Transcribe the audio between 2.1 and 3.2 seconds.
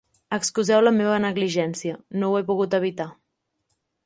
no ho he pogut evitar.